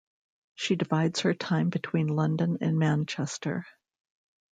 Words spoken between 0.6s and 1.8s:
divides her time